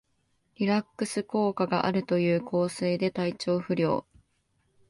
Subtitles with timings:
[0.55, 4.03] リラックス効果があるという香水で体調不良